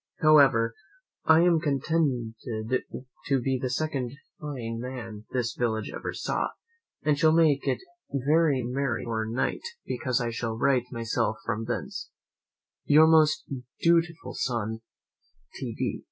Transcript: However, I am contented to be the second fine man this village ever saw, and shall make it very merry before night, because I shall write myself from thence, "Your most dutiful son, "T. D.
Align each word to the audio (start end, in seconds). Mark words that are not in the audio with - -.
However, 0.23 0.73
I 1.25 1.41
am 1.41 1.59
contented 1.59 2.33
to 3.25 3.39
be 3.39 3.59
the 3.61 3.69
second 3.69 4.13
fine 4.39 4.79
man 4.79 5.25
this 5.31 5.53
village 5.53 5.91
ever 5.93 6.11
saw, 6.11 6.47
and 7.03 7.19
shall 7.19 7.31
make 7.31 7.67
it 7.67 7.77
very 8.11 8.63
merry 8.63 9.03
before 9.03 9.27
night, 9.27 9.61
because 9.85 10.19
I 10.19 10.31
shall 10.31 10.57
write 10.57 10.85
myself 10.91 11.37
from 11.45 11.65
thence, 11.65 12.09
"Your 12.85 13.05
most 13.05 13.45
dutiful 13.79 14.33
son, 14.33 14.79
"T. 15.53 15.75
D. 15.75 15.99